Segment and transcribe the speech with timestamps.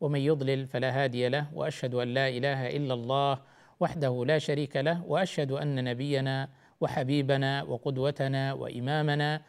[0.00, 3.38] ومن يضلل فلا هادي له وأشهد أن لا إله إلا الله
[3.80, 6.48] وحده لا شريك له وأشهد أن نبينا
[6.80, 9.42] وحبيبنا وقدوتنا وإمامنا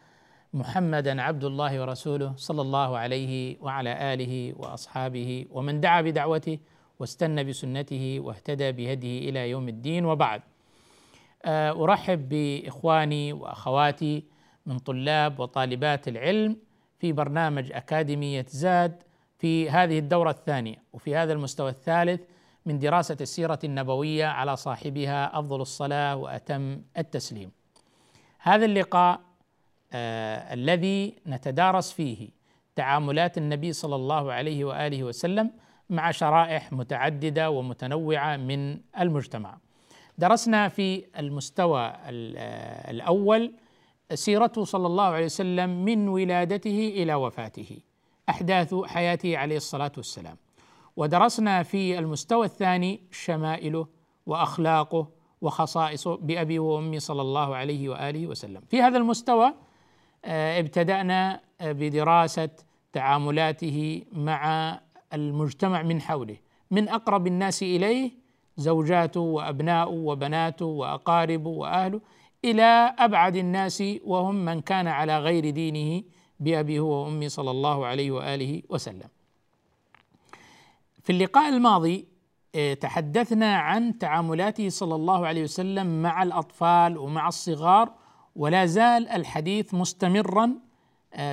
[0.54, 6.58] محمدا عبد الله ورسوله صلى الله عليه وعلى آله وأصحابه ومن دعا بدعوته
[6.98, 10.42] واستنى بسنته واهتدى بهديه إلى يوم الدين وبعد.
[11.44, 14.24] آه، أرحب بإخواني وأخواتي
[14.66, 16.56] من طلاب وطالبات العلم
[16.98, 19.02] في برنامج أكاديمية زاد
[19.38, 22.20] في هذه الدورة الثانية وفي هذا المستوى الثالث
[22.66, 27.50] من دراسة السيرة النبوية على صاحبها أفضل الصلاة وأتم التسليم.
[28.38, 29.20] هذا اللقاء
[29.92, 32.28] آه الذي نتدارس فيه
[32.76, 35.50] تعاملات النبي صلى الله عليه وآله وسلم
[35.90, 39.58] مع شرائح متعددة ومتنوعة من المجتمع.
[40.18, 41.92] درسنا في المستوى
[42.90, 43.52] الأول
[44.14, 47.78] سيرته صلى الله عليه وسلم من ولادته إلى وفاته،
[48.28, 50.36] أحداث حياته عليه الصلاة والسلام.
[50.96, 53.86] ودرسنا في المستوى الثاني شمائله
[54.26, 55.08] وأخلاقه
[55.40, 58.62] وخصائصه بأبي وأمي صلى الله عليه وآله وسلم.
[58.70, 59.54] في هذا المستوى
[60.24, 62.50] ابتدأنا بدراسة
[62.92, 64.80] تعاملاته مع
[65.12, 66.36] المجتمع من حوله
[66.70, 68.10] من أقرب الناس إليه
[68.56, 72.00] زوجاته وأبناؤه وبناته وأقاربه وأهله
[72.44, 76.02] إلى أبعد الناس وهم من كان على غير دينه
[76.40, 79.08] بأبي هو وأمي صلى الله عليه وآله وسلم.
[81.02, 82.08] في اللقاء الماضي
[82.80, 87.92] تحدثنا عن تعاملاته صلى الله عليه وسلم مع الأطفال ومع الصغار
[88.36, 90.54] ولا زال الحديث مستمرا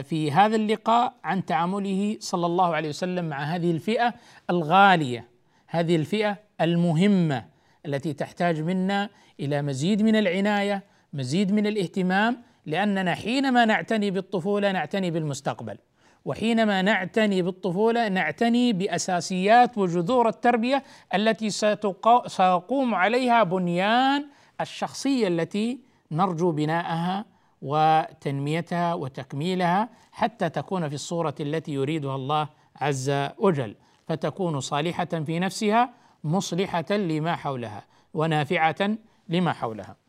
[0.03, 4.13] في هذا اللقاء عن تعامله صلى الله عليه وسلم مع هذه الفئة
[4.49, 5.29] الغالية
[5.67, 7.45] هذه الفئة المهمة
[7.85, 10.83] التي تحتاج منا إلى مزيد من العناية
[11.13, 15.77] مزيد من الاهتمام لأننا حينما نعتني بالطفولة نعتني بالمستقبل
[16.25, 20.83] وحينما نعتني بالطفولة نعتني بأساسيات وجذور التربية
[21.13, 21.49] التي
[22.27, 24.25] سيقوم عليها بنيان
[24.61, 25.79] الشخصية التي
[26.11, 27.25] نرجو بناءها
[27.61, 33.75] وتنميتها وتكميلها حتى تكون في الصورة التي يريدها الله عز وجل
[34.07, 35.93] فتكون صالحة في نفسها
[36.23, 38.97] مصلحة لما حولها ونافعة
[39.29, 40.04] لما حولها.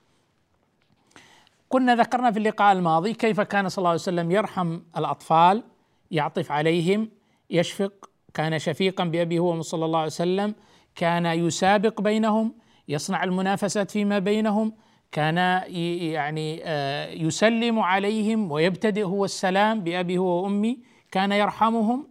[1.68, 5.62] كنا ذكرنا في اللقاء الماضي كيف كان صلى الله عليه وسلم يرحم الأطفال
[6.10, 7.08] يعطف عليهم
[7.50, 10.54] يشفق كان شفيقا بابي هو صلى الله عليه وسلم
[10.94, 12.54] كان يسابق بينهم
[12.88, 14.72] يصنع المنافسات فيما بينهم
[15.12, 15.36] كان
[16.12, 16.60] يعني
[17.22, 20.78] يسلم عليهم ويبتدئ هو السلام بأبي هو وأمي
[21.10, 22.08] كان يرحمهم.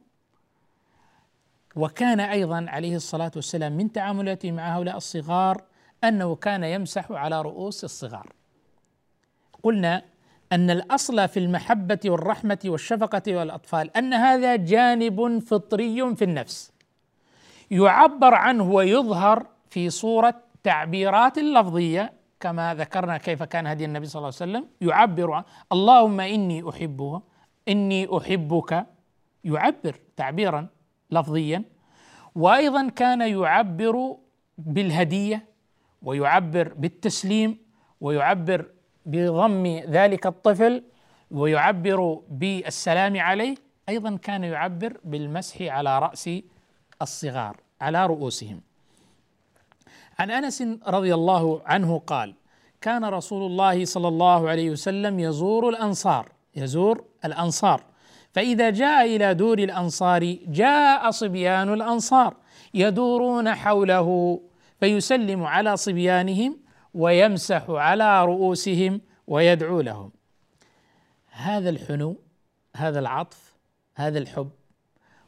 [1.76, 5.64] وكان أيضا عليه الصلاة والسلام من تعاملاته مع هؤلاء الصغار
[6.04, 8.34] أنه كان يمسح على رؤوس الصغار.
[9.66, 10.04] قلنا
[10.52, 16.72] أن الأصل في المحبة والرحمة والشفقة والأطفال أن هذا جانب فطري في النفس.
[17.72, 24.34] يعبر عنه ويظهر في صورة تعبيرات لفظية كما ذكرنا كيف كان هدي النبي صلى الله
[24.42, 27.22] عليه وسلم يعبر عن اللهم إني احبها
[27.68, 28.86] إني أحبك
[29.44, 30.68] يعبر تعبيرا
[31.12, 31.64] لفظيا.
[32.36, 34.16] وأيضا كان يعبر
[34.58, 35.46] بالهدية
[36.02, 37.58] ويعبر بالتسليم
[38.02, 38.75] ويعبر
[39.06, 40.84] بضم ذلك الطفل
[41.32, 43.56] ويعبر بالسلام عليه
[43.90, 46.30] أيضا كان يعبر بالمسح على رأس
[47.02, 48.62] الصغار على رؤوسهم.
[50.20, 52.36] عن أنس رضي الله عنه قال
[52.82, 57.84] كان رسول الله صلى الله عليه وسلم يزور الأنصار يزور الأنصار.
[58.34, 62.36] فإذا جاء إلى دور الأنصار جاء صبيان الأنصار
[62.74, 64.40] يدورون حوله
[64.80, 66.65] فيسلم على صبيانهم
[66.96, 70.12] ويمسح على رؤوسهم ويدعو لهم.
[71.30, 72.18] هذا الحنو
[72.76, 73.56] هذا العطف
[73.96, 74.50] هذا الحب.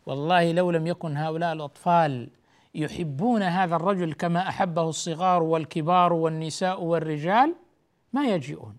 [0.06, 2.30] والله لو لم يكن هؤلاء الأطفال
[2.76, 7.56] يحبون هذا الرجل كما أحبه الصغار والكبار والنساء والرجال
[8.14, 8.78] ما يجيئون.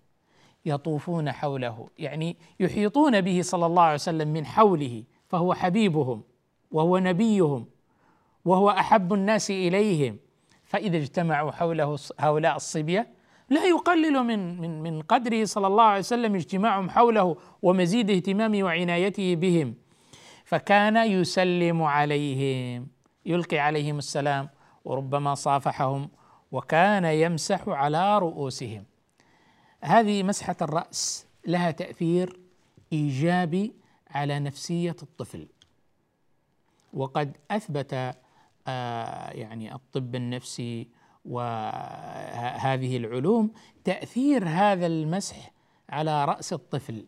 [0.65, 6.23] يطوفون حوله يعني يحيطون به صلى الله عليه وسلم من حوله فهو حبيبهم
[6.71, 7.65] وهو نبيهم
[8.45, 10.17] وهو أحب الناس إليهم.
[10.69, 13.07] فإذا اجتمعوا حوله هؤلاء الصبية
[13.49, 19.35] لا يقلل من من من قدره صلى الله عليه وسلم اجتماعهم حوله ومزيد اهتمامه وعنايته
[19.35, 19.75] بهم.
[20.45, 22.87] فكان يسلم عليهم
[23.25, 24.49] يلقي عليهم السلام
[24.85, 26.09] وربما صافحهم
[26.51, 28.83] وكان يمسح على رؤوسهم.
[29.83, 32.39] هذه مسحة الرأس لها تأثير
[32.93, 33.73] إيجابي
[34.11, 35.47] على نفسية الطفل.
[36.93, 38.15] وقد أثبت
[38.67, 40.87] يعني الطب النفسي
[41.25, 43.51] وهذه العلوم
[43.83, 45.51] تأثير هذا المسح
[45.89, 47.05] على رأس الطفل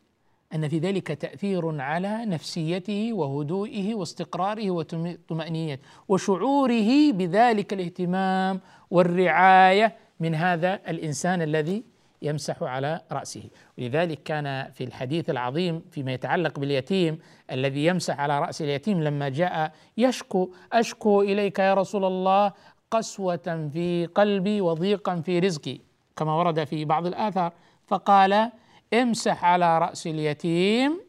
[0.53, 8.61] أن في ذلك تأثير على نفسيته وهدوئه واستقراره وطمأنينته وشعوره بذلك الاهتمام
[8.91, 11.83] والرعاية من هذا الإنسان الذي
[12.21, 13.43] يمسح على رأسه.
[13.77, 17.19] ولذلك كان في الحديث العظيم فيما يتعلق باليتيم
[17.51, 22.53] الذي يمسح على رأس اليتيم لما جاء يشكو أشكو إليك يا رسول الله
[22.91, 25.79] قسوة في قلبي وضيقا في رزقي.
[26.15, 27.53] كما ورد في بعض الآثار.
[27.87, 28.51] فقال
[28.93, 30.99] امسح على رأس اليتيم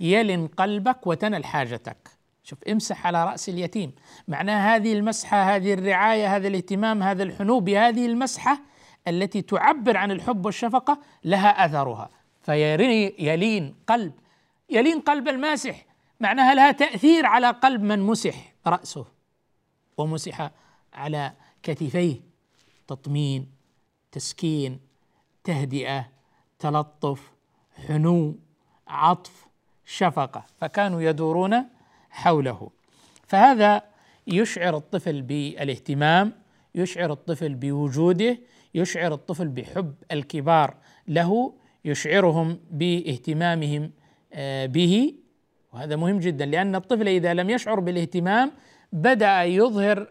[0.00, 1.96] يلن قلبك وتنل حاجتك.
[2.44, 3.92] شوف امسح على رأس اليتيم.
[4.28, 8.60] معناها هذه المسحة هذه الرعاية هذا الاهتمام هذا الحنو بهذه المسحة
[9.08, 12.10] التي تعبر عن الحب والشفقة لها اثرها
[12.42, 14.12] فيلين قلب
[14.70, 15.86] يلين قلب الماسح.
[16.20, 19.06] معناها لها تأثير على قلب من مسح رأسه
[19.96, 20.50] ومسح
[20.92, 21.32] على
[21.62, 22.20] كتفيه.
[22.88, 23.50] تطمين
[24.12, 24.80] تسكين
[25.44, 26.08] تهدئة
[26.58, 27.32] تلطف
[27.86, 28.38] حنو
[28.88, 29.46] عطف
[29.84, 30.44] شفقة.
[30.60, 31.64] فكانوا يدورون
[32.10, 32.70] حوله.
[33.26, 33.82] فهذا
[34.26, 36.32] يشعر الطفل بالاهتمام
[36.76, 38.38] يشعر الطفل بوجوده
[38.74, 40.76] يشعر الطفل بحب الكبار
[41.08, 43.90] له يشعرهم باهتمامهم
[44.32, 45.14] آه، به.
[45.72, 48.52] وهذا مهم جدا لأن الطفل إذا لم يشعر بالاهتمام
[48.92, 50.08] بدأ يظهر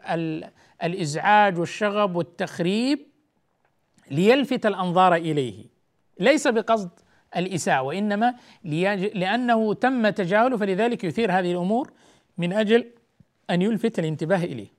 [0.83, 3.00] الإزعاج والشغب والتخريب
[4.12, 5.65] ليلفت الأنظار إليه.
[6.19, 6.89] ليس بقصد
[7.38, 8.35] الإساءة وإنما
[9.13, 11.91] لأنه تم تجاهله فلذلك يثير هذه الأمور
[12.38, 12.85] من أجل
[13.50, 14.75] أن يلفت الانتباه إليه.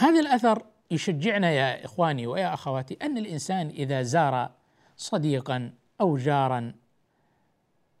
[0.00, 4.50] هذا الأثر يشجعنا يا إخواني ويا أخواتي أن الإنسان إذا زار
[4.96, 6.74] صديقا أو جارا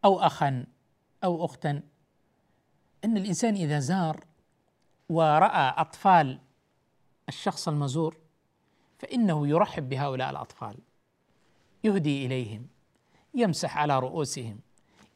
[0.04, 0.66] أو اخا
[1.24, 1.82] أو اختا
[3.04, 4.24] أن الإنسان إذا زار
[5.08, 6.38] ورأى أطفال
[7.28, 8.16] الشخص المزور
[8.98, 10.76] فإنه يرحب بهؤلاء الأطفال
[11.84, 12.66] يهدي إليهم
[13.34, 14.60] يمسح على رؤوسهم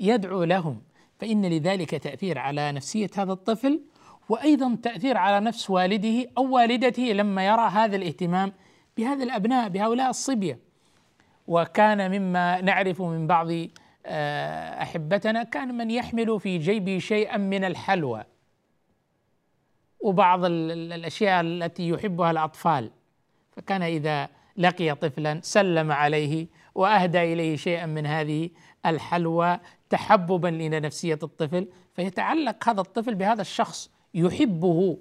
[0.01, 0.83] يدعو لهم
[1.19, 3.81] فإن لذلك تأثير على نفسية هذا الطفل
[4.29, 8.53] وأيضا تأثير على نفس والده أو والدته لما يرى هذا الاهتمام
[8.97, 10.59] بهذا الأبناء بهؤلاء الصبية.
[11.47, 13.49] وكان مما نعرف من بعض
[14.07, 18.25] آه، أحبتنا كان من يحمل في جيبه شيئا من الحلوى.
[20.01, 22.91] وبعض الأشياء التي يحبها الأطفال.
[23.57, 28.51] فكان إذا لقي طفلا سلم عليه وأهدى إليه شيئا من هذه
[28.87, 29.61] الحلوى
[29.91, 33.94] تحببا لنفسيه الطفل فيتعلق هذا الطفل بهذا الشخص.
[34.15, 34.99] يحبه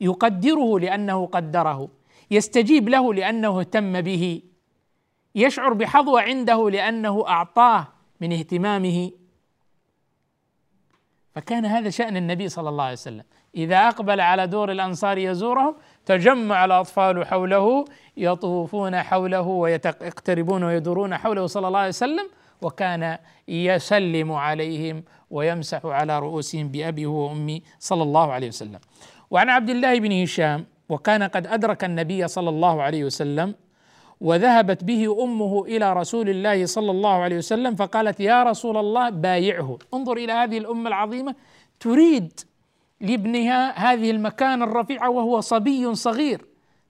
[0.00, 1.88] يقدره لأنه قدره
[2.30, 4.42] يستجيب له لأنه اهتم به
[5.34, 7.88] يشعر بحظوة عنده لأنه أعطاه
[8.20, 9.10] من اهتمامه.
[11.34, 13.24] فكان هذا شأن النبي صلى الله عليه وسلم.
[13.54, 15.76] إذا أقبل على دور الأنصار يزورهم
[16.06, 17.84] تجمع الأطفال حوله
[18.16, 22.30] يطوفون حوله ويقتربون ويدورون حوله صلى الله عليه وسلم
[22.62, 28.80] وكان يسلم عليهم ويمسح على رؤوسهم بأبي هو وأمي صلى الله عليه وسلم.
[29.30, 33.54] وعن عبد الله بن هشام وكان قد أدرك النبي صلى الله عليه وسلم
[34.20, 39.78] وذهبت به أمه إلى رسول الله صلى الله عليه وسلم فقالت يا رسول الله بايعه.
[39.94, 41.34] انظر إلى هذه الأمة العظيمة.
[41.80, 42.40] تريد
[43.00, 46.44] لابنها هذه المكانة الرفيعة وهو صبي صغير.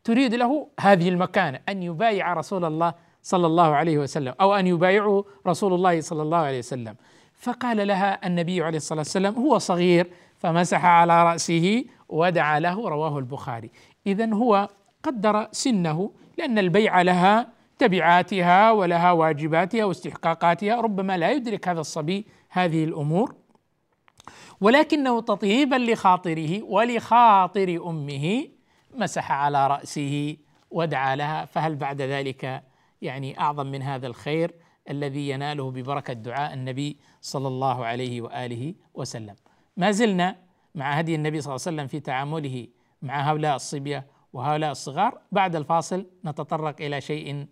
[0.05, 1.61] تريد له هذه المكانة.
[1.69, 6.39] أن يبايع رسول الله صلى الله عليه وسلم أو أن يبايعه رسول الله صلى الله
[6.39, 6.97] عليه وسلم.
[7.35, 13.71] فقال لها النبي عليه الصلاة والسلام هو صغير فمسح على رأسه ودعا له رواه البخاري.
[14.07, 14.69] اذا هو
[15.03, 17.49] قدر سنه لأن البيع لها
[17.79, 23.35] تبعاتها ولها واجباتها واستحقاقاتها ربما لا يدرك هذا الصبي هذه الأمور.
[24.61, 28.49] ولكنه تطيبا لخاطره ولخاطر أمه
[28.95, 30.37] مسح على رأسه
[30.71, 31.45] ودعا لها.
[31.45, 32.63] فهل بعد ذلك
[33.03, 34.55] يعني أعظم من هذا الخير
[34.91, 39.37] الذي يناله ببركة دعاء النبي صلى الله عليه وآله وسلم.
[39.77, 40.37] ما زلنا
[40.75, 42.67] مع هدي النبي صلى الله عليه وسلم في تعامله
[43.03, 45.21] مع هؤلاء الصبية وهؤلاء الصغار.
[45.33, 47.47] بعد الفاصل نتطرق إلى شيء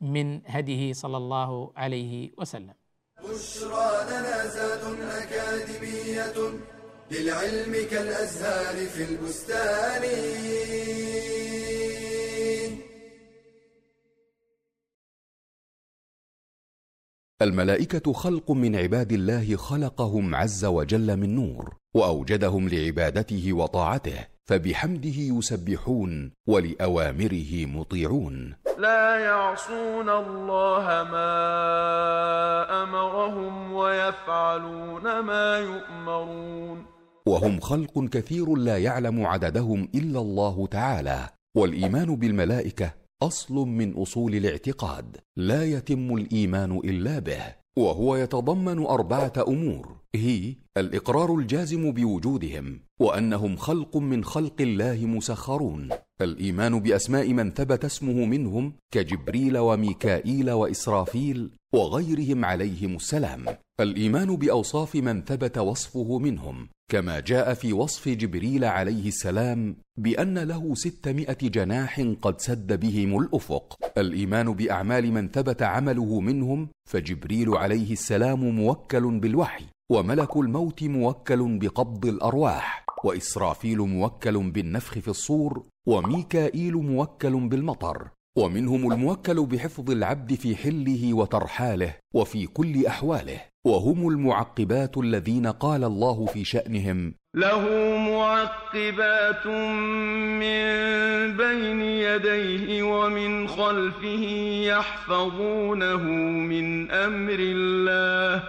[0.00, 2.74] من هديه صلى الله عليه وسلم.
[3.22, 6.60] بشرى لنا زاد أكاديمية
[7.10, 10.04] للعلم كالأزهار في البستان.
[17.42, 26.32] الملائكة خلق من عباد الله خلقهم عز وجل من نور وأوجدهم لعبادته وطاعته فبحمده يسبحون
[26.46, 28.54] ولأوامره مطيعون.
[28.78, 31.32] لا يعصون الله ما
[32.82, 36.84] أمرهم ويفعلون ما يؤمرون.
[37.26, 45.16] وهم خلق كثير لا يعلم عددهم إلا الله تعالى والإيمان بالملائكة أصل من أصول الاعتقاد
[45.36, 47.42] لا يتم الإيمان إلا به
[47.76, 55.88] وهو يتضمن أربعة أمور هي الإقرار الجازم بوجودهم وأنهم خلق من خلق الله مسخرون
[56.20, 63.44] الإيمان بأسماء من ثبت اسمه منهم كجبريل وميكائيل وإسرافيل وغيرهم عليهم السلام.
[63.80, 70.74] الإيمان بأوصاف من ثبت وصفه منهم كما جاء في وصف جبريل عليه السلام بأن له
[70.74, 73.76] ستمائة جناح قد سد بهم الأفق.
[73.98, 82.06] الإيمان بأعمال من ثبت عمله منهم فجبريل عليه السلام موكل بالوحي وملك الموت موكل بقبض
[82.06, 88.08] الأرواح وإسرافيل موكل بالنفخ في الصور وميكائيل موكل بالمطر
[88.38, 96.26] ومنهم الموكل بحفظ العبد في حله وترحاله وفي كل أحواله وهم المعقبات الذين قال الله
[96.26, 99.46] في شأنهم له معقبات
[100.42, 100.62] من
[101.36, 104.24] بين يديه ومن خلفه
[104.66, 106.02] يحفظونه
[106.52, 108.42] من أمر الله.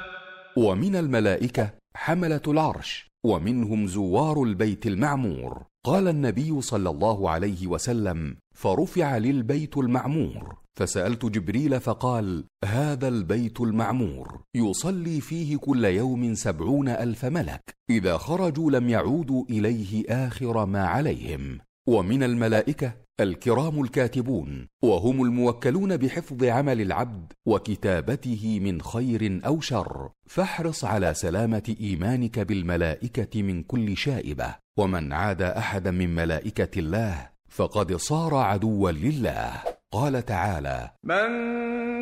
[0.58, 5.64] ومن الملائكة حملة العرش ومنهم زوار البيت المعمور.
[5.86, 10.62] قال النبي صلى الله عليه وسلم فرفع للبيت المعمور.
[10.74, 14.42] فسألت جبريل فقال هذا البيت المعمور.
[14.56, 17.76] يصلي فيه كل يوم سبعون ألف ملك.
[17.90, 21.60] إذا خرجوا لم يعودوا إليه آخر ما عليهم.
[21.88, 30.10] ومن الملائكة الكرام الكاتبون وهم الموكلون بحفظ عمل العبد وكتابته من خير أو شر.
[30.26, 34.56] فاحرص على سلامة إيمانك بالملائكة من كل شائبة.
[34.80, 39.52] ومن عاد أحدا من ملائكة الله فقد صار عدوا لله.
[39.92, 41.28] قال تعالى من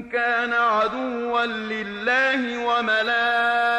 [0.09, 3.71] كان عدوا لله وملائكته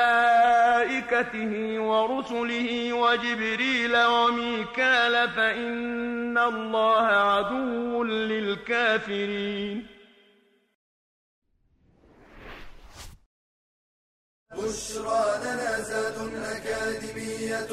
[1.80, 9.86] ورسله وجبريل وميكال فإن الله عدو للكافرين.
[14.58, 16.18] بشرى لنا زاد
[16.54, 17.72] أكاديمية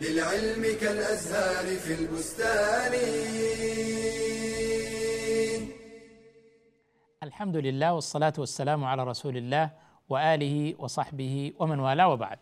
[0.00, 2.92] للعلم كالأزهار في البستان.
[7.22, 9.70] الحمد لله والصلاة والسلام على رسول الله
[10.08, 12.38] وآله وصحبه ومن والاه وبعد.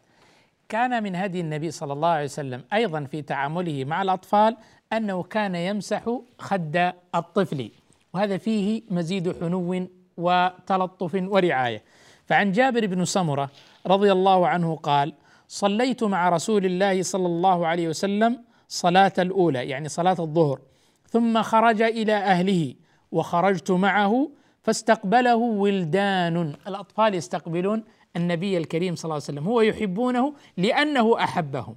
[0.68, 4.56] كان من هدي النبي صلى الله عليه وسلم أيضا في تعامله مع الأطفال
[4.92, 7.70] أنه كان يمسح خد الطفل
[8.14, 11.82] وهذا فيه مزيد حنو وتلطف ورعاية.
[12.26, 13.50] فعن جابر بن سمرة
[13.87, 15.14] رضي الله عنه قال
[15.54, 20.61] صليت مع رسول الله صلى الله عليه وسلم صلاة الأولى يعني صلاة الظهر.
[21.08, 22.75] ثم خرج إلى أهله
[23.12, 24.30] وخرجت معه
[24.62, 26.54] فاستقبله ولدان.
[26.66, 27.84] الأطفال يستقبلون
[28.16, 31.76] النبي الكريم صلى الله عليه وسلم هو يحبونه لأنه أحبهم.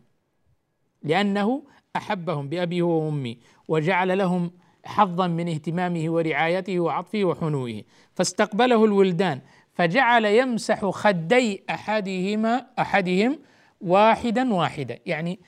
[1.04, 1.64] لأنه
[1.96, 4.52] أحبهم بأبيه وأمي وجعل لهم
[4.86, 7.84] حظا من اهتمامه ورعايته وعطفه وحنوه.
[8.16, 9.42] فاستقبله الولدان
[9.74, 13.40] فجعل يمسح خدي أحدهما أحدهم
[13.82, 15.40] واحدا واحدا يعني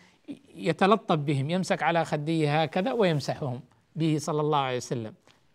[0.55, 3.61] يتلطف بهم يمسك على خديه هكذا ويمسحهم
[3.95, 5.13] به صلى الله عليه وسلم.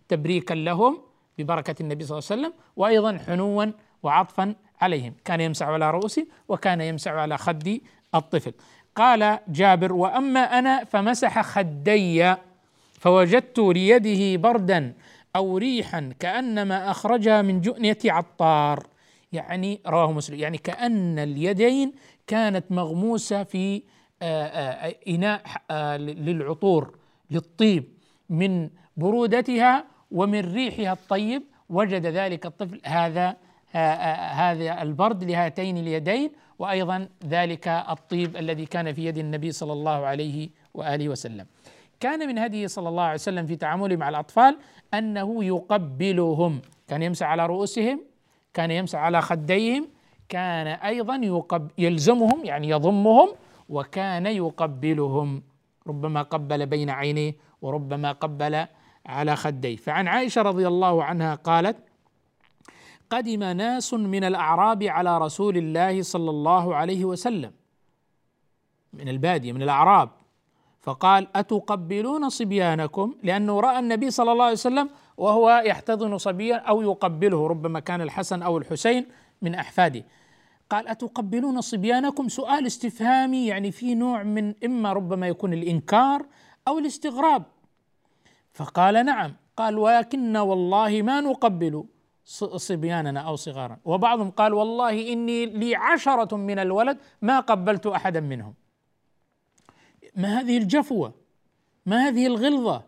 [0.08, 0.98] تبريكا لهم
[1.38, 3.66] ببركة النبي صلى الله عليه وسلم وأيضا حنوا
[4.02, 5.14] وعطفا عليهم.
[5.24, 7.80] كان يمسح على رؤوسه وكان يمسح على خد
[8.14, 8.52] الطفل.
[8.96, 12.34] قال جابر وأما أنا فمسح خدي
[13.00, 14.94] فوجدت ليده بردا
[15.36, 18.86] أو ريحا كأنما أخرجها من جؤنية عطار.
[19.34, 20.38] يعني رواه مسلم.
[20.38, 21.92] يعني كأن اليدين
[22.26, 23.82] كانت مغموسة في
[24.22, 26.98] آه، آه، إناء آه، للعطور
[27.30, 27.84] للطيب.
[28.28, 33.36] من برودتها ومن ريحها الطيب وجد ذلك الطفل هذا
[33.72, 40.50] هذا البرد لهاتين اليدين وأيضا ذلك الطيب الذي كان في يد النبي صلى الله عليه
[40.74, 41.46] وآله وسلم.
[42.00, 44.58] كان من هديه صلى الله عليه وسلم في تعامله مع الأطفال
[44.94, 48.00] أنه يقبلهم، كان يمسح على رؤوسهم،
[48.54, 49.88] كان يمسح على خديهم،
[50.28, 53.28] كان أيضا يقب يلزمهم يعني يضمهم
[53.68, 55.42] وكان يقبلهم.
[55.86, 58.66] ربما قبل بين عينيه وربما قبل
[59.06, 59.76] على خديه.
[59.76, 61.76] فعن عائشة رضي الله عنها قالت
[63.10, 67.52] قدم ناس من الأعراب على رسول الله صلى الله عليه وسلم.
[68.92, 70.10] من البادية من الأعراب.
[70.84, 77.46] فقال أتقبلون صبيانكم؟ لأنه رأى النبي صلى الله عليه وسلم وهو يحتضن صبيا أو يقبله
[77.46, 79.06] ربما كان الحسن أو الحسين
[79.42, 80.04] من أحفاده.
[80.70, 86.26] قال أتقبلون صبيانكم؟ سؤال استفهامي يعني في نوع من إما ربما يكون الإنكار
[86.68, 87.42] أو الاستغراب.
[88.52, 89.32] فقال نعم.
[89.56, 91.84] قال ولكن والله ما نقبل
[92.56, 93.78] صبياننا أو صغارا.
[93.84, 98.54] وبعضهم قال والله إني لي عشرة من الولد ما قبلت أحدا منهم.
[100.16, 101.14] ما هذه الجفوة؟
[101.86, 102.82] ما هذه الغلظة؟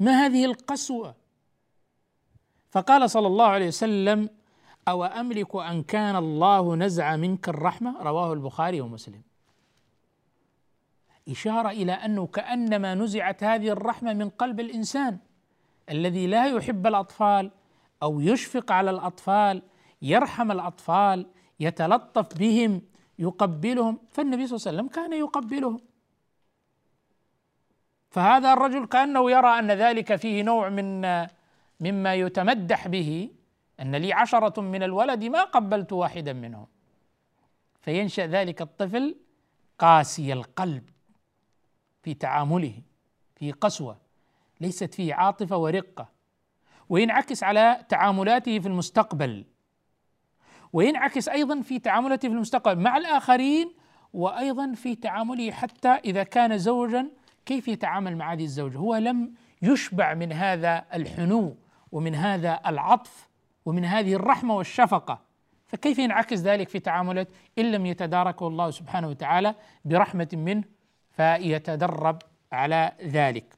[0.00, 1.14] ما هذه القسوة؟
[2.70, 4.28] فقال صلى الله عليه وسلم
[4.88, 9.22] أو املك أن كان الله نزع منك الرحمة؟ رواه البخاري ومسلم.
[11.28, 15.18] إشارة إلى أنه كأنما نزعت هذه الرحمة من قلب الإنسان.
[15.90, 17.50] الذي لا يحب الأطفال
[18.02, 19.62] أو يشفق على الأطفال
[20.02, 21.26] يرحم الأطفال
[21.60, 22.82] يتلطف بهم
[23.18, 23.98] يقبلهم.
[24.10, 25.80] فالنبي صلى الله عليه وسلم كان يقبلهم.
[28.12, 31.00] فهذا الرجل كأنه يرى أن ذلك فيه نوع من
[31.80, 33.30] مما يتمدح به
[33.80, 36.66] أن لي عشرة من الولد ما قبلت واحدا منهم.
[37.80, 39.16] فينشأ ذلك الطفل
[39.78, 40.82] قاسي القلب
[42.02, 42.74] في تعامله
[43.36, 43.98] في قسوة
[44.60, 46.08] ليست فيه عاطفة ورقة.
[46.88, 49.44] وينعكس على تعاملاته في المستقبل.
[50.72, 53.74] وينعكس أيضا في تعاملاته في المستقبل مع الآخرين
[54.12, 60.14] وأيضا في تعامله حتى إذا كان زوجا كيف يتعامل مع هذه الزوجة؟ هو لم يشبع
[60.14, 61.56] من هذا الحنو
[61.92, 63.28] ومن هذا العطف
[63.64, 65.20] ومن هذه الرحمة والشفقة.
[65.66, 70.64] فكيف ينعكس ذلك في تعاملات إن لم يتداركه الله سبحانه وتعالى برحمة منه
[71.10, 72.22] فيتدرب
[72.52, 73.54] على ذلك.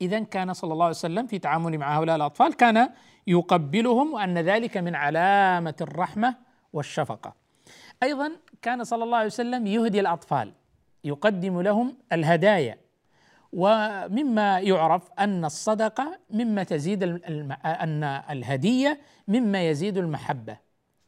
[0.00, 2.90] اذا كان صلى الله عليه وسلم في تعامله مع هؤلاء الأطفال كان
[3.26, 6.36] يقبلهم وان ذلك من علامة الرحمة
[6.72, 7.34] والشفقة.
[8.02, 10.52] أيضا كان صلى الله عليه وسلم يهدي الأطفال.
[11.04, 12.78] يقدم لهم الهدايا.
[13.52, 17.52] ومما يعرف أن الصدقة مما تزيد الم...
[17.64, 20.56] أن الهدية مما يزيد المحبة.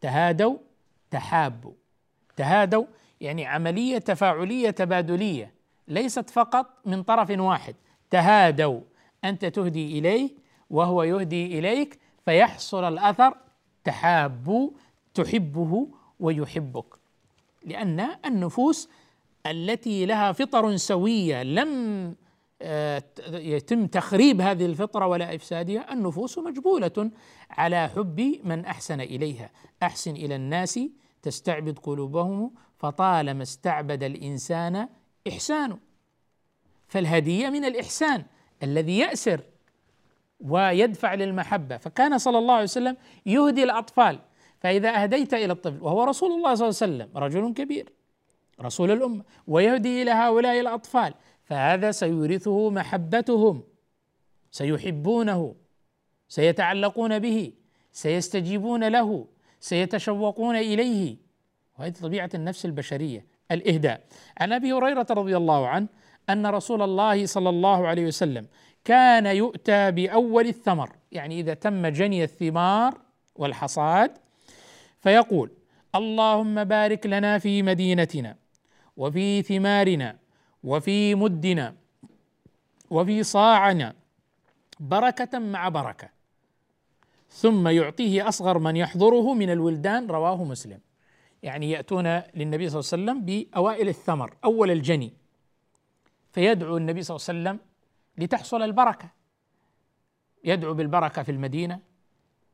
[0.01, 0.57] تهادوا
[1.11, 1.73] تحابوا.
[2.37, 2.85] تهادوا
[3.21, 5.55] يعني عملية تفاعلية تبادلية
[5.89, 7.75] ليست فقط من طرف واحد.
[8.11, 8.81] تهادوا
[9.25, 10.31] أنت تهدي إليه
[10.71, 13.35] وهو يهدي إليك فيحصل الأثر.
[13.85, 14.71] تحابوا
[15.15, 15.89] تحبه
[16.21, 16.95] ويحبك.
[17.65, 18.89] لأن النفوس
[19.47, 22.15] التي لها فطر سوية لم
[22.65, 27.11] آه، يتم تخريب هذه الفطرة ولا إفسادها النفوس مجبولة
[27.51, 29.51] على حب من أحسن إليها.
[29.83, 30.81] أحسن إلى الناس
[31.23, 34.89] تستعبد قلوبهم فطالما استعبد الإنسان
[35.29, 35.79] إحسان.
[36.89, 38.25] فالهدية من الإحسان
[38.63, 39.41] الذي يأسر
[40.41, 41.77] ويدفع للمحبة.
[41.77, 44.19] فكان صلى الله عليه وسلم يهدي الأطفال
[44.61, 47.93] فإذا أهديت إلى الطفل وهو رسول الله صلى الله عليه وسلم رجل كبير.
[48.63, 51.15] رسول الأمة ويهدي إلى هؤلاء الأطفال.
[51.45, 53.63] فهذا سيورثه محبتهم
[54.51, 55.55] سيحبونه
[56.29, 57.53] سيتعلقون به
[57.93, 59.27] سيستجيبون له
[59.61, 61.17] سيتشوقون إليه.
[61.79, 64.05] وهذه طبيعة النفس البشرية الإهداء.
[64.39, 65.89] عن أبي هريرة رضي الله عنه
[66.31, 68.47] أن رسول الله صلى الله عليه وسلم
[68.85, 70.91] كان يؤتى بأول الثمر.
[71.13, 72.99] يعني إذا تم جني الثمار
[73.37, 74.11] والحصاد
[75.01, 75.51] فيقول
[75.95, 78.37] اللهم بارك لنا في مدينتنا
[78.97, 80.19] وفي ثمارنا
[80.65, 81.75] وفي مدنا
[82.91, 83.95] وفي صاعنا
[84.81, 86.09] بركة مع بركة.
[87.31, 90.81] ثم يعطيه أصغر من يحضره من الولدان رواه مسلم.
[91.43, 95.13] يعني يأتون للنبي صلى الله عليه وسلم بأوائل الثمر أول الجني.
[96.33, 97.67] فيدعو النبي صلى الله عليه وسلم
[98.19, 99.11] لتحصل البركة.
[100.45, 101.81] يدعو بالبركة في المدينة.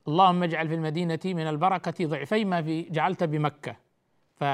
[0.09, 3.77] اللهم اجعل في المدينة من البركة ضعفي ما في جعلت بمكة.
[4.37, 4.45] ف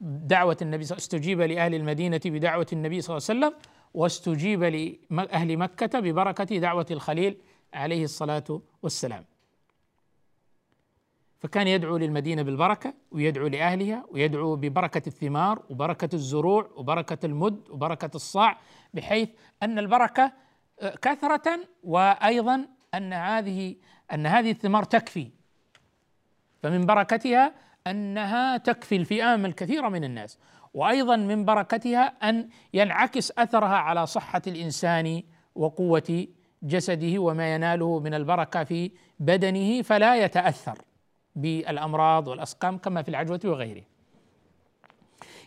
[0.00, 4.62] دعوة النبي استجيب لأهل المدينة بدعوة النبي صلى الله عليه وسلم واستجيب
[5.10, 7.40] لأهل مكة ببركة دعوة الخليل
[7.74, 9.24] عليه الصلاة والسلام.
[11.40, 18.58] فكان يدعو للمدينة بالبركة ويدعو لأهلها ويدعو ببركة الثمار وبركة الزروع وبركة المد وبركة الصاع
[18.94, 19.28] بحيث
[19.62, 20.32] أن البركة
[20.80, 23.76] آه، كثرة وأيضا أن هذه
[24.12, 25.30] أن هذه الثمار تكفي.
[26.62, 27.54] فمن بركتها
[27.86, 30.38] أنها تكفي الفئام الكثيره من الناس
[30.74, 35.22] وأيضا من بركتها أن ينعكس أثرها على صحة الإنسان
[35.54, 36.26] وقوة
[36.62, 40.78] جسده وما يناله من البركة في بدنه فلا يتأثر
[41.36, 43.82] بالأمراض والأسقام كما في العجوة وغيره.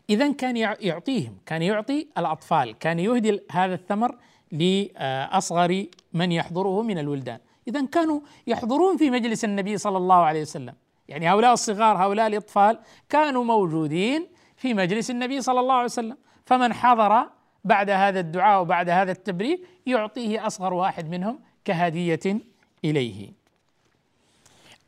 [0.10, 4.18] إذا كان يعطيهم كان يعطي الأطفال كان يهدي هذا الثمر
[4.52, 10.74] لأصغر من يحضره من الولدان إذا كانوا يحضرون في مجلس النبي صلى الله عليه وسلم
[11.10, 16.18] يعني هؤلاء الصغار هؤلاء الأطفال كانوا موجودين في مجلس النبي صلى الله عليه وسلم.
[16.46, 17.30] فمن حضر
[17.64, 22.40] بعد هذا الدعاء وبعد هذا التبريك يعطيه أصغر واحد منهم كهدية
[22.86, 23.32] إليه.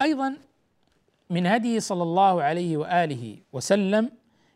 [0.01, 0.37] أيضا
[1.29, 4.11] من هديه صلى الله عليه وآله وسلم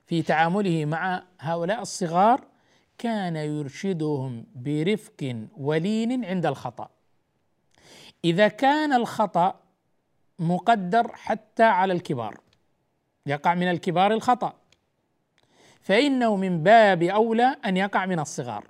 [0.08, 2.42] في تعامله مع هؤلاء الصغار
[2.98, 6.90] كان يرشدهم برفق ولين عند الخطأ.
[8.26, 9.63] إذا كان الخطأ
[10.40, 12.40] مقدر حتى على الكبار.
[13.26, 14.54] يقع من الكبار الخطأ.
[15.82, 18.68] فإنه من باب أولى أن يقع من الصغار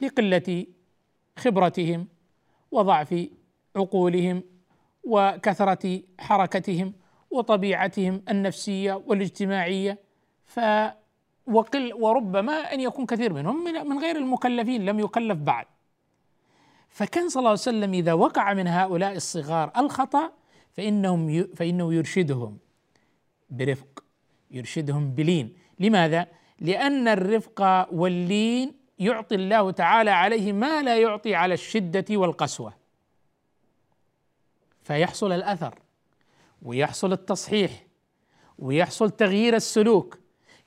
[0.00, 0.66] لقلة
[1.38, 2.08] خبرتهم
[2.70, 3.26] وضعف
[3.76, 4.42] عقولهم
[5.04, 6.92] وكثرة حركتهم
[7.30, 9.98] وطبيعتهم النفسية والاجتماعية.
[10.46, 10.60] ف
[11.46, 15.66] وقل وربما أن يكون كثير منهم من غير المكلفين لم يكلف بعد.
[16.94, 20.32] فكان صلى الله عليه وسلم إذا وقع من هؤلاء الصغار الخطأ
[20.72, 22.58] فإنهم فإنه يرشدهم
[23.50, 24.04] برفق
[24.50, 26.26] يرشدهم بلين لماذا؟
[26.60, 32.74] لأن الرفق واللين يعطي الله تعالى عليه ما لا يعطي على الشدة والقسوة
[34.82, 35.78] فيحصل الأثر
[36.62, 37.86] ويحصل التصحيح
[38.58, 40.18] ويحصل تغيير السلوك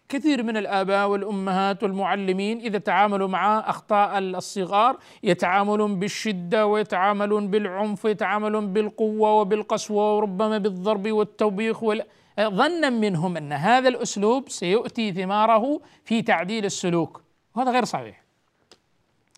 [0.09, 8.73] كثير من الآباء والأمهات والمعلمين إذا تعاملوا مع أخطاء الصغار يتعاملون بالشدة ويتعاملون بالعنف ويتعاملون
[8.73, 12.03] بالقوة وبالقسوة وربما بالضرب والتوبيخ وال...
[12.39, 17.21] ظنا منهم أن هذا الأسلوب سيؤتي ثماره في تعديل السلوك.
[17.55, 18.23] وهذا غير صحيح.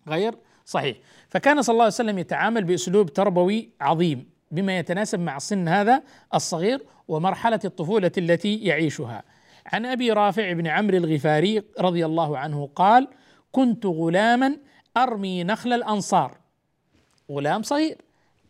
[0.08, 0.34] غير
[0.66, 0.96] صحيح.
[1.28, 6.02] فكان صلى الله عليه وسلم يتعامل بأسلوب تربوي عظيم بما يتناسب مع سن هذا
[6.34, 9.22] الصغير ومرحلة الطفولة التي يعيشها.
[9.72, 13.08] عن أبي رافع بن عمرو الغفاري رضي الله عنه قال
[13.52, 14.56] كنت غلاما
[14.96, 16.38] أرمي نخل الأنصار.
[17.30, 17.98] غلام صغير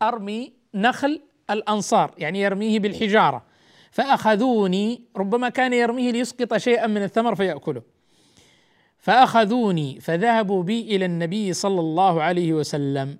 [0.02, 3.44] أرمي نخل الأنصار يعني يرميه بالحجارة.
[3.90, 7.82] فأخذوني ربما كان يرميه ليسقط شيئا من الثمر فيأكله.
[8.98, 13.18] فأخذوني فذهبوا بي إلى النبي صلى الله عليه وسلم.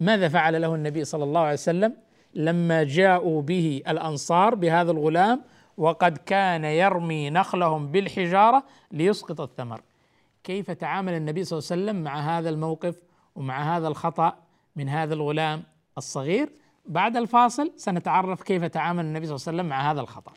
[0.00, 1.96] ماذا فعل له النبي صلى الله عليه وسلم؟
[2.34, 5.42] لما جاءوا به الأنصار بهذا الغلام
[5.76, 9.80] وقد كان يرمي نخلهم بالحجارة ليسقط الثمر.
[10.44, 12.96] كيف تعامل النبي صلى الله عليه وسلم مع هذا الموقف
[13.34, 14.38] ومع هذا الخطأ
[14.76, 15.62] من هذا الغلام
[15.98, 16.52] الصغير؟
[16.86, 20.32] بعد الفاصل سنتعرف كيف تعامل النبي صلى الله عليه وسلم مع هذا الخطأ.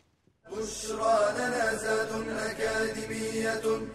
[0.46, 3.86] بشرى لنا زاد أكاديمية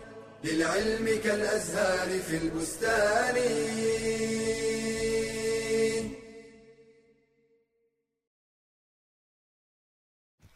[0.43, 3.35] للعلم كالأزهار في البستان.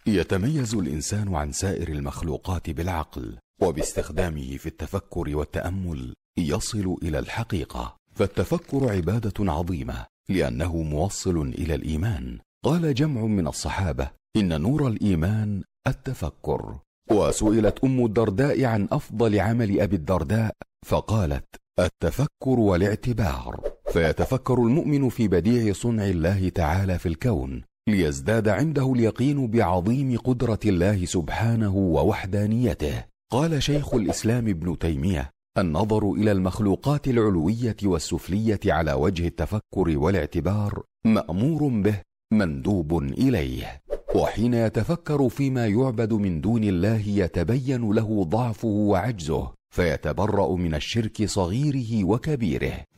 [0.08, 7.98] يتميز الإنسان عن سائر المخلوقات بالعقل وباستخدامه في التفكر والتأمل يصل إلى الحقيقة.
[8.14, 12.40] فالتفكر عبادة عظيمة لأنه موصل إلى الإيمان.
[12.66, 16.80] قال جمع من الصحابة إن نور الإيمان التفكر.
[17.12, 20.52] وسئلت أم الدرداء عن أفضل عمل أبي الدرداء
[20.86, 21.46] فقالت
[21.80, 23.60] التفكر والاعتبار.
[23.94, 31.06] فيتفكر المؤمن في بديع صنع الله تعالى في الكون ليزداد عنده اليقين بعظيم قدرة الله
[31.06, 33.04] سبحانه ووحدانيته.
[33.32, 41.68] قال شيخ الإسلام ابن تيمية النظر إلى المخلوقات العلوية والسفلية على وجه التفكر والاعتبار مأمور
[41.68, 42.02] به
[42.34, 43.82] مندوب إليه.
[44.16, 52.04] وحين يتفكر فيما يعبد من دون الله يتبين له ضعفه وعجزه فيتبرأ من الشرك صغيره
[52.04, 52.84] وكبيره.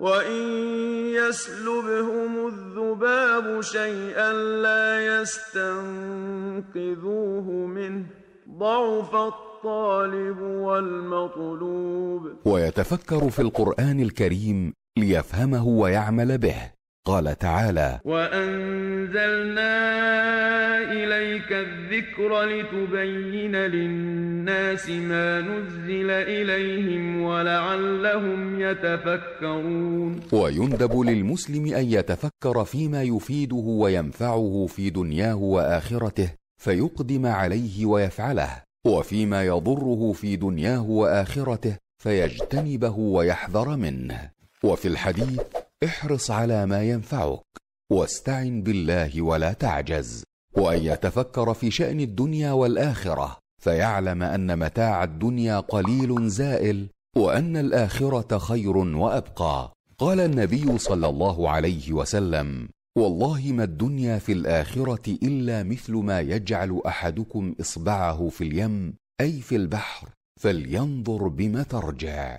[0.00, 0.42] وان
[1.06, 8.06] يسلبهم الذباب شيئا لا يستنقذوه منه
[8.58, 12.32] ضعف الطالب والمطلوب.
[12.44, 16.75] ويتفكر في القرآن الكريم ليفهمه ويعمل به.
[17.06, 19.72] قال تعالى وأنزلنا
[20.92, 30.20] إليك الذكر لتبين للناس ما نزل إليهم ولعلهم يتفكرون.
[30.32, 36.30] ويندب للمسلم أن يتفكر فيما يفيده وينفعه في دنياه وآخرته
[36.62, 44.30] فيقدم عليه ويفعله وفيما يضره في دنياه وآخرته فيجتنبه ويحذر منه.
[44.64, 45.40] وفي الحديث
[45.84, 47.42] احرص على ما ينفعك
[47.92, 50.24] واستعن بالله ولا تعجز.
[50.56, 58.76] وأن يتفكر في شأن الدنيا والآخرة فيعلم أن متاع الدنيا قليل زائل وأن الآخرة خير
[58.76, 59.72] وأبقى.
[59.98, 66.82] قال النبي صلى الله عليه وسلم والله ما الدنيا في الآخرة إلا مثل ما يجعل
[66.86, 70.08] أحدكم إصبعه في اليم أي في البحر
[70.40, 72.38] فلينظر بم ترجع.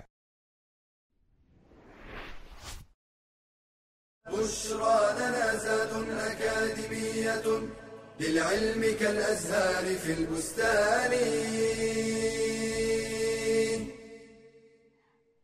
[4.31, 7.67] بشرى لنا زاد أكاديمية
[8.19, 11.11] للعلم كالأزهار في البستان.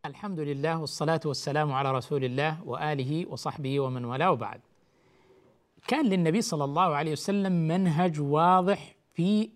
[0.05, 4.61] الحمد لله والصلاة والسلام على رسول الله وآله وصحبه ومن والاه وبعد.
[5.87, 9.49] كان للنبي صلى الله عليه وسلم منهج واضح في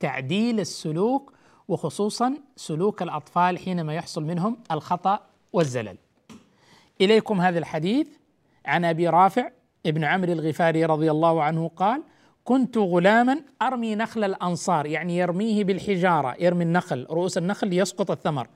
[0.00, 1.32] تعديل السلوك
[1.68, 5.20] وخصوصا سلوك الأطفال حينما يحصل منهم الخطأ
[5.52, 5.98] والزلل.
[7.00, 8.06] إليكم هذا الحديث.
[8.66, 9.50] عن أبي رافع
[9.86, 12.02] ابن عمرو الغفاري رضي الله عنه قال
[12.44, 18.48] كنت غلاما أرمي نخل الأنصار يعني يرميه بالحجارة يرمي النخل رؤوس النخل ليسقط الثمر.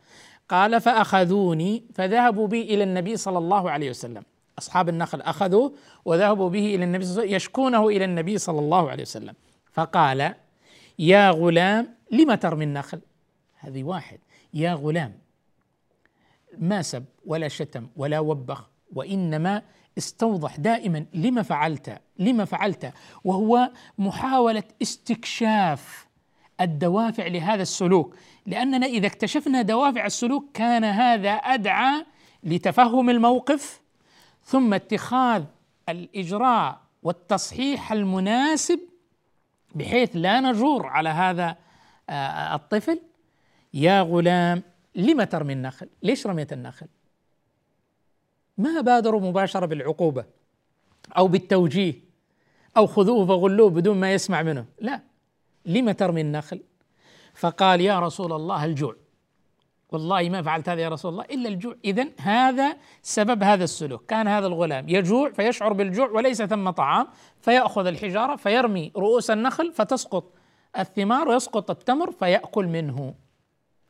[0.49, 4.23] قال فأخذوني فذهبوا بي إلى النبي صلى الله عليه وسلم.
[4.59, 8.59] أصحاب النخل أخذوه وذهبوا به إلى النبي صلى الله عليه وسلم يشكونه إلى النبي صلى
[8.59, 9.35] الله عليه وسلم.
[9.73, 10.35] فقال
[10.99, 13.01] يا غلام لم ترمي النخل؟
[13.59, 14.19] هذه واحد.
[14.55, 15.13] يا غلام
[16.59, 19.63] ما سب ولا شتم ولا وبخ وإنما
[19.99, 22.93] استوضح دائما لما فعلت لما فعلت
[23.25, 26.09] وهو محاولة استكشاف
[26.61, 28.17] الدوافع لهذا السلوك.
[28.47, 32.07] لأننا إذا اكتشفنا دوافع السلوك كان هذا أدعى
[32.45, 33.81] لتفهم الموقف
[34.45, 35.45] ثم اتخاذ
[35.89, 38.81] الإجراء والتصحيح المناسب
[39.75, 41.57] بحيث لا نجور على هذا
[42.11, 43.01] آه، الطفل.
[43.75, 44.63] يا غلام
[44.95, 46.87] لم ترمي النخل؟ ليش رميت النخل؟
[48.61, 50.25] ما بادروا مباشرة بالعقوبة
[51.17, 51.95] أو بالتوجيه
[52.77, 54.67] أو خذوه فغلوه بدون ما يسمع منه.
[54.81, 55.01] لا.
[55.67, 56.61] لم ترمي النخل؟
[57.35, 58.97] فقال يا رسول الله الجوع.
[59.93, 61.75] والله ما فعلت هذا يا رسول الله إلا الجوع.
[61.85, 64.07] إذا هذا سبب هذا السلوك.
[64.07, 67.07] كان هذا الغلام يجوع فيشعر بالجوع وليس ثم طعام
[67.41, 70.33] فيأخذ الحجارة فيرمي رؤوس النخل فتسقط
[70.79, 73.15] الثمار ويسقط التمر فيأكل منه.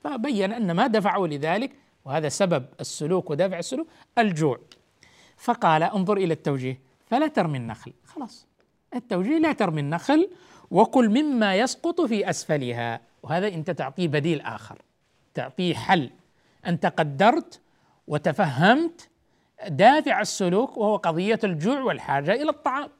[0.00, 1.70] فبين أن ما دفعه لذلك
[2.04, 4.60] وهذا سبب السلوك ودافع السلوك الجوع.
[5.36, 7.92] فقال انظر إلى التوجيه فلا ترمي النخل.
[8.04, 8.46] خلاص.
[8.94, 10.30] التوجيه لا ترمي النخل
[10.70, 13.00] وكل مما يسقط في أسفلها.
[13.22, 14.82] وهذا انت تعطيه بديل آخر
[15.34, 16.10] تعطيه حل.
[16.66, 17.60] أنت قدرت
[18.06, 19.08] وتفهمت
[19.68, 22.90] دافع السلوك وهو قضية الجوع والحاجة إلى الطعام.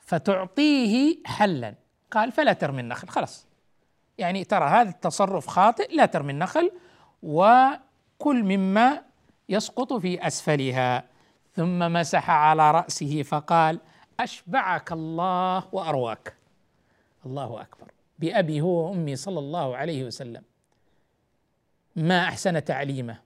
[0.00, 1.74] فتعطيه حلا.
[2.10, 3.08] قال فلا ترمي النخل.
[3.08, 3.46] خلاص.
[4.18, 6.70] يعني ترى هذا التصرف خاطئ لا ترمي النخل
[7.22, 9.02] وكل مما
[9.48, 11.04] يسقط في أسفلها.
[11.56, 13.80] ثم مسح على رأسه فقال
[14.20, 16.34] أشبعك الله وارواك
[17.26, 17.90] الله أكبر.
[18.18, 20.42] بأبي هو وأمي صلى الله عليه وسلم.
[21.96, 23.18] ما أحسن تعليمه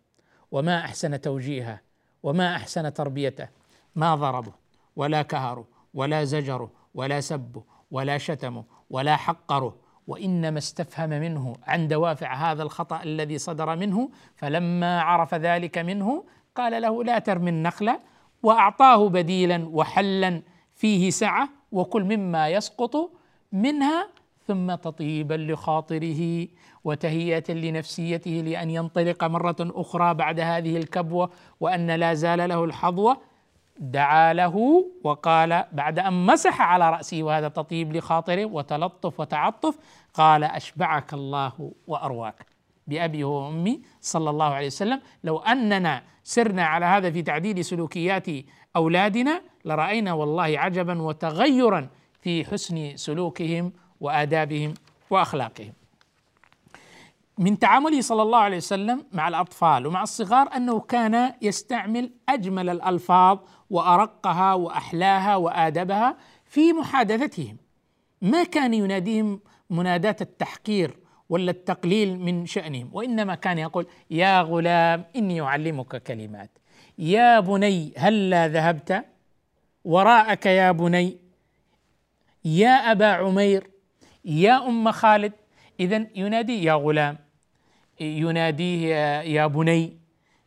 [0.50, 1.80] وما أحسن توجيهه
[2.22, 3.48] وما أحسن تربيته.
[3.94, 4.52] ما ضربه
[4.96, 9.76] ولا كهره ولا زجره ولا سبه ولا شتمه ولا حقره
[10.06, 16.82] وإنما استفهم منه عن دوافع هذا الخطأ الذي صدر منه فلما عرف ذلك منه قال
[16.82, 17.98] له لا ترمي النخله
[18.42, 20.42] وأعطاه بديلا وحلا
[20.74, 23.10] فيه سعة وكل مما يسقط
[23.52, 24.08] منها
[24.46, 26.48] ثم تطيبا لخاطره
[26.84, 33.16] وتهيئة لنفسيته لأن ينطلق مرة أخرى بعد هذه الكبوة وأن لا زال له الحظوة
[33.78, 39.78] دعا له وقال بعد أن مسح على رأسه وهذا تطيب لخاطره وتلطف وتعطف
[40.14, 42.46] قال أشبعك الله وأرواك
[42.86, 45.00] بأبي وأمي صلى الله عليه وسلم.
[45.24, 48.26] لو أننا سرنا على هذا في تعديل سلوكيات
[48.76, 51.88] أولادنا لرأينا والله عجبا وتغيرا
[52.20, 54.74] في حسن سلوكهم وآدابهم
[55.10, 55.72] وأخلاقهم.
[57.38, 63.38] من تعامله صلى الله عليه وسلم مع الأطفال ومع الصغار أنه كان يستعمل أجمل الألفاظ
[63.70, 67.56] وأرقها وأحلاها وآدبها في محادثتهم.
[68.22, 75.40] ما كان يناديهم مناداة التحقير ولا التقليل من شأنهم وإنما كان يقول يا غلام إني
[75.40, 76.58] أعلمك كلمات.
[76.98, 79.04] يا بني هلا ذهبت؟
[79.84, 81.18] وراءك يا بني.
[82.44, 83.70] يا أبا عمير
[84.24, 85.32] يا أم خالد.
[85.80, 87.23] اذا ينادي يا غلام
[88.00, 89.96] يناديه يا بني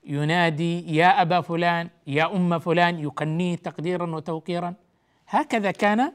[0.06, 4.74] ينادي يا أبا فلان يا أم فلان يكنيه تقديرا وتوقيرا.
[5.28, 6.12] هكذا كان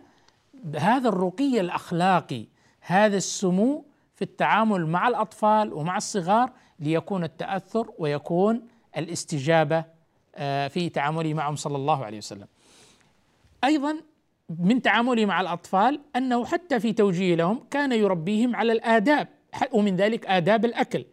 [0.78, 2.46] هذا الرقي الأخلاقي
[2.80, 8.62] هذا السمو في التعامل مع الأطفال ومع الصغار ليكون التأثر ويكون
[8.96, 9.84] الاستجابة
[10.36, 12.46] آه، في تعامله معهم صلى الله عليه وسلم.
[13.64, 13.96] أيضا
[14.58, 19.28] من تعامله مع الأطفال أنه حتى في توجيه لهم كان يربيهم على الآداب
[19.72, 21.04] ومن ذلك آداب الأكل.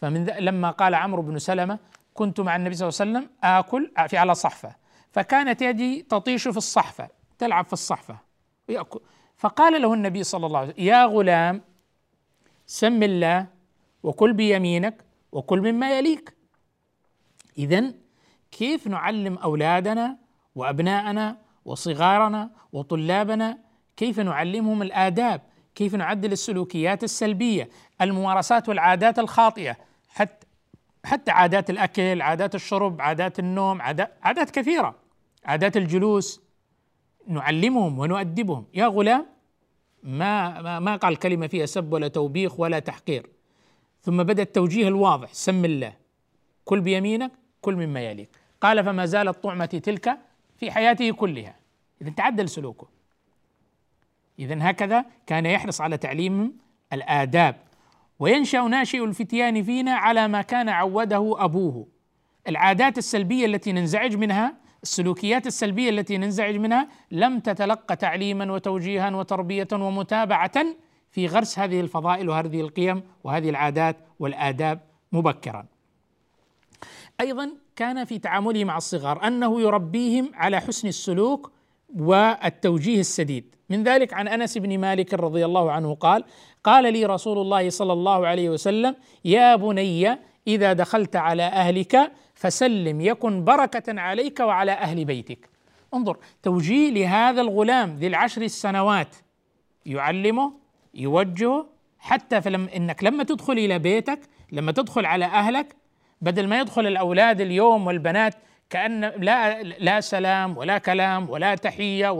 [0.00, 1.78] فمن لما قال عمرو بن سلمة
[2.14, 4.76] كنت مع النبي صلى الله عليه وسلم آكل في على صحفة
[5.12, 7.08] فكانت يدي تطيش في الصحفة
[7.38, 8.18] تلعب في الصحفة
[8.68, 9.00] يأكل.
[9.36, 11.62] فقال له النبي صلى الله عليه وسلم يا غلام
[12.66, 13.46] سم الله
[14.02, 16.36] وكل بيمينك وكل مما يليك.
[17.58, 17.92] إذا
[18.50, 20.16] كيف نعلم أولادنا
[20.54, 23.58] وأبناءنا وصغارنا وطلابنا؟
[23.96, 25.40] كيف نعلمهم الآداب؟
[25.74, 27.68] كيف نعدل السلوكيات السلبية
[28.00, 29.76] الممارسات والعادات الخاطئة؟
[30.08, 30.46] حتى
[31.04, 34.94] حتى عادات الأكل عادات الشرب عادات النوم عادات, عادات كثيرة.
[35.44, 36.40] عادات الجلوس
[37.26, 38.66] نعلمهم ونؤدبهم.
[38.74, 39.26] يا غلام
[40.02, 43.26] ما ما, ما قال كلمة فيها سب ولا توبيخ ولا تحقير.
[44.02, 45.92] ثم بدأ التوجيه الواضح سم الله.
[46.64, 48.28] كل بيمينك كل مما يليك.
[48.60, 50.18] قال فما زالت طعمتي تلك
[50.56, 51.56] في حياته كلها.
[52.02, 52.88] اذا تعدل سلوكه.
[54.38, 56.58] إذا هكذا كان يحرص على تعليم
[56.92, 57.56] الآداب.
[58.18, 61.86] وينشأ ناشئ الفتيان فينا على ما كان عوده أبوه.
[62.48, 69.68] العادات السلبية التي ننزعج منها السلوكيات السلبية التي ننزعج منها لم تتلقى تعليما وتوجيها وتربية
[69.72, 70.66] ومتابعة
[71.10, 74.80] في غرس هذه الفضائل وهذه القيم وهذه العادات والآداب
[75.12, 75.66] مبكرا.
[77.20, 81.52] أيضا كان في تعامله مع الصغار أنه يربيهم على حسن السلوك
[81.96, 83.54] والتوجيه السديد.
[83.70, 86.24] من ذلك عن أنس بن مالك رضي الله عنه قال
[86.64, 93.00] قال لي رسول الله صلى الله عليه وسلم يا بني إذا دخلت على أهلك فسلم
[93.00, 95.50] يكن بركة عليك وعلى أهل بيتك.
[95.94, 99.16] انظر توجيه لهذا الغلام ذي العشر السنوات
[99.86, 100.52] يعلمه
[100.94, 101.66] يوجهه
[101.98, 104.20] حتى فلم إنك لما تدخل إلى بيتك
[104.52, 105.76] لما تدخل على أهلك
[106.20, 108.34] بدل ما يدخل الأولاد اليوم والبنات
[108.70, 112.10] كأن لا لا سلام ولا كلام ولا تحية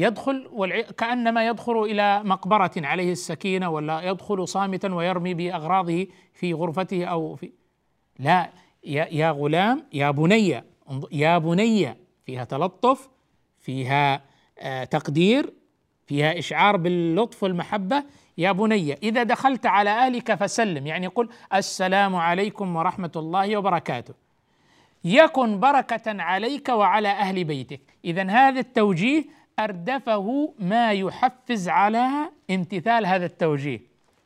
[0.00, 7.34] يدخل كأنما يدخل إلى مقبرة عليه السكينة ولا يدخل صامتا ويرمي بأغراضه في غرفته أو
[7.34, 7.50] في
[8.18, 8.50] لا
[8.84, 10.62] يا, يا غلام يا بني
[11.12, 13.08] يا بني فيها تلطف
[13.58, 14.22] فيها
[14.58, 15.52] آه تقدير
[16.06, 18.04] فيها إشعار باللطف والمحبة
[18.38, 24.14] يا بني إذا دخلت على أهلك فسلم يعني قل السلام عليكم ورحمة الله وبركاته.
[25.04, 27.80] يكن بركة عليك وعلى أهل بيتك.
[28.04, 29.24] إذا هذا التوجيه
[29.64, 32.08] أردفه ما يحفز على
[32.50, 33.80] امتثال هذا التوجيه.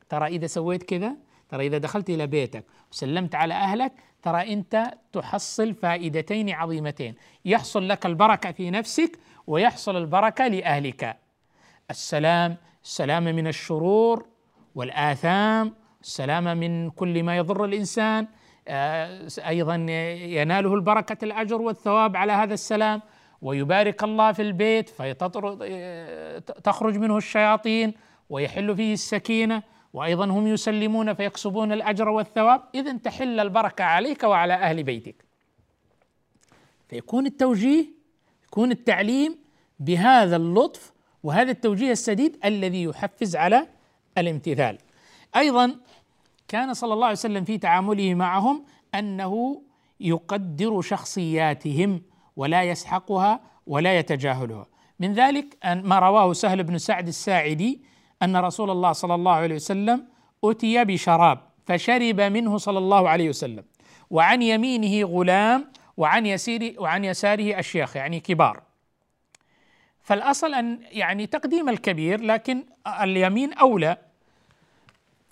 [0.09, 1.17] ترى إذا سويت كذا
[1.49, 3.93] ترى إذا دخلت إلى بيتك وسلمت على أهلك
[4.23, 7.15] ترى أنت تحصل فائدتين عظيمتين.
[7.45, 11.17] يحصل لك البركة في نفسك ويحصل البركة لأهلك.
[11.91, 14.27] السلام السلامه من الشرور
[14.75, 18.27] والآثام السلامه من كل ما يضر الإنسان.
[18.69, 19.75] آه، أيضا
[20.39, 23.03] يناله البركة الأجر والثواب على هذا السلام.
[23.45, 27.95] ويبارك الله في البيت فتخرج منه الشياطين
[28.31, 32.63] ويحل فيه السكينة وأيضا هم يسلمون فيكسبون الأجر والثواب.
[32.75, 35.25] اذا تحل البركة عليك وعلى أهل بيتك.
[36.89, 37.87] فيكون التوجيه
[38.45, 39.39] يكون التعليم
[39.81, 43.67] بهذا اللطف وهذا التوجيه السديد الذي يحفز على
[44.19, 44.79] الامتثال.
[45.37, 45.77] أيضا
[46.49, 49.63] كان صلى الله عليه وسلم في تعامله معهم أنه
[50.01, 52.03] يقدر شخصياتهم
[52.37, 54.67] ولا يسحقها ولا يتجاهلها.
[55.01, 57.83] من ذلك أن ما رواه سهل بن سعد الساعدي
[58.23, 60.05] أن رسول الله صلى الله عليه وسلم
[60.45, 63.65] أتي بشراب فشرب منه صلى الله عليه وسلم.
[64.11, 68.63] وعن يمينه غلام وعن يسير وعن يساره اشياخ يعني كبار.
[70.03, 72.65] فالأصل أن يعني تقديم الكبير لكن
[73.03, 73.97] اليمين أولى.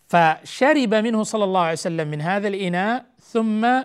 [0.09, 3.83] فشرب منه صلى الله عليه وسلم من هذا الإناء ثم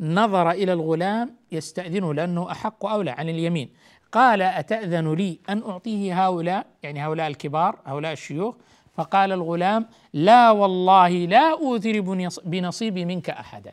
[0.00, 3.70] نظر إلى الغلام يستأذنه لأنه أحق اولى عن اليمين.
[4.12, 8.54] قال أتأذن لي أن أعطيه هؤلاء يعني هؤلاء الكبار هؤلاء الشيوخ؟
[8.94, 12.00] فقال الغلام لا والله لا اوثر
[12.44, 13.72] بنصيبي منك أحدا.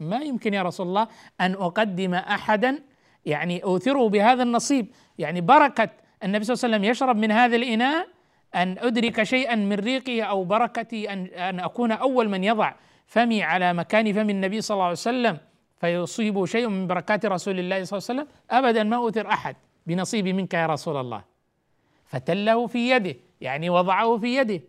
[0.00, 1.08] ما يمكن يا رسول الله
[1.40, 2.82] أن أقدم أحدا
[3.26, 4.86] يعني اوثره بهذا النصيب؟
[5.18, 5.88] يعني بركة
[6.24, 8.06] النبي صلى الله عليه وسلم يشرب من هذا الإناء
[8.54, 12.72] أن أدرك شيئا من ريقه أو بركتي أن أن أكون أول من يضع
[13.06, 15.38] فمي على مكان فم النبي صلى الله عليه وسلم.
[15.80, 19.56] فيصيب شيء من بركات رسول الله صلى الله عليه وسلم ابدا ما اوثر أحد
[19.86, 21.24] بنصيبي منك يا رسول الله.
[22.04, 24.60] فتله في يده يعني وضعه في يده.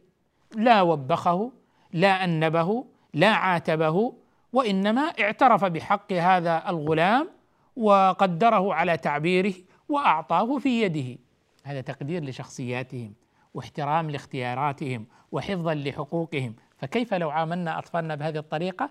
[0.56, 1.52] لا وبخه
[1.94, 4.14] لا أنبه لا عاتبه
[4.54, 7.30] وإنما اعترف بحق هذا الغلام
[7.76, 9.54] وقدره على تعبيره
[9.90, 11.18] وأعطاه في يده.
[11.64, 13.14] هذا تقدير لشخصياتهم
[13.54, 16.56] واحترام لاختياراتهم وحفظا لحقوقهم.
[16.78, 18.90] فكيف لو عاملنا أطفالنا بهذه الطريقة؟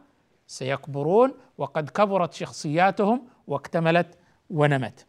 [0.49, 4.18] سيكبرون وقد كبرت شخصياتهم واكتملت
[4.51, 5.07] ونمت.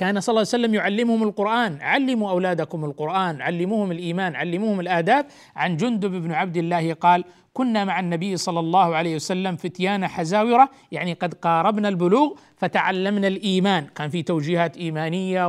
[0.00, 1.82] كان صلى الله عليه وسلم يعلمهم القرآن.
[1.82, 5.26] علموا أولادكم القرآن علموهم الإيمان علموهم الآداب.
[5.56, 10.68] عن جندب بن عبد الله قال كنا مع النبي صلى الله عليه وسلم فتيان حزاورة.
[10.92, 13.86] يعني قد قاربنا البلوغ فتعلمنا الإيمان.
[13.94, 15.48] كان في توجيهات إيمانية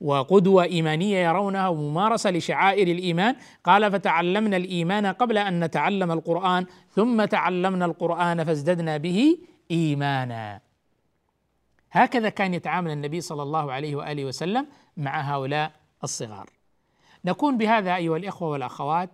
[0.00, 3.36] وقدوة إيمانية يرونها وممارسة لشعائر الإيمان.
[3.64, 9.38] قال فتعلمنا الإيمان قبل أن نتعلم القرآن ثم تعلمنا القرآن فازددنا به
[9.70, 10.65] إيمانا.
[11.96, 14.66] هكذا كان يتعامل النبي صلى الله عليه وآله وسلم
[14.96, 15.72] مع هؤلاء
[16.04, 16.50] الصغار.
[17.24, 19.10] نكون بهذا أيها الإخوة والأخوات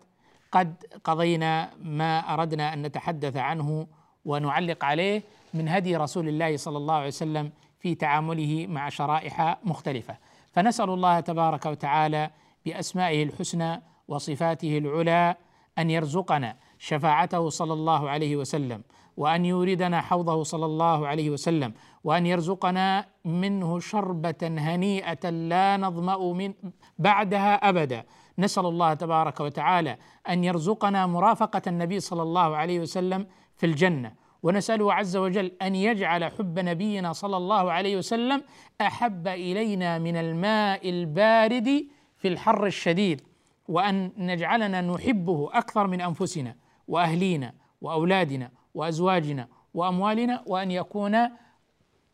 [0.53, 0.74] قد
[1.05, 3.87] قضينا ما أردنا أن نتحدث عنه
[4.24, 5.22] ونعلق عليه
[5.55, 10.16] من هدي رسول الله صلى الله عليه وسلم في تعامله مع شرائح مختلفة.
[10.53, 12.30] فنسأل الله تبارك وتعالى
[12.66, 15.37] بأسمائه الحسنى وصفاته العلى
[15.78, 18.83] أن يرزقنا شفاعته صلى الله عليه وسلم
[19.16, 26.54] وأن يوردنا حوضه صلى الله عليه وسلم وأن يرزقنا منه شربة هنيئة لا نظمأ من
[26.98, 28.04] بعدها أبدا.
[28.38, 29.96] نسأل الله تبارك وتعالى
[30.28, 34.12] أن يرزقنا مرافقة النبي صلى الله عليه وسلم في الجنة.
[34.42, 38.42] ونساله عز وجل أن يجعل حب نبينا صلى الله عليه وسلم
[38.80, 41.86] أحب إلينا من الماء البارد
[42.16, 43.22] في الحر الشديد
[43.68, 46.56] وأن نجعلنا نحبه أكثر من أنفسنا
[46.88, 48.50] وأهلينا وأولادنا.
[48.75, 51.18] وأزواجنا وأموالنا وأن يكون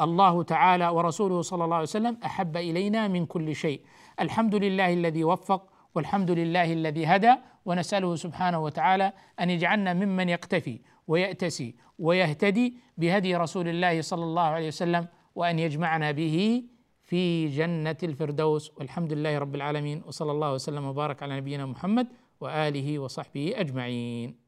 [0.01, 3.81] الله تعالى ورسوله صلى الله عليه وسلم أحب إلينا من كل شيء.
[4.21, 7.35] الحمد لله الذي وفق والحمد لله الذي هدى
[7.65, 14.67] ونسأله سبحانه وتعالى أن يجعلنا ممن يقتفي ويأتسي ويهتدي بهدي رسول الله صلى الله عليه
[14.67, 16.65] وسلم وأن يجمعنا به
[17.05, 18.73] في جنة الفردوس.
[18.77, 20.03] والحمد لله رب العالمين.
[20.07, 22.07] وصلى الله وسلم وبارك على نبينا محمد
[22.41, 24.47] وآله وصحبه أجمعين.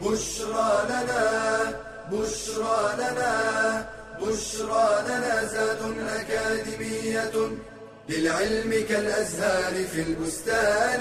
[0.00, 1.24] بشرى لنا
[2.12, 3.32] بشرى لنا
[4.20, 5.82] بشرى لنا زاد
[6.16, 7.32] أكاديمية
[8.08, 11.00] للعلم كالأزهار في البستان.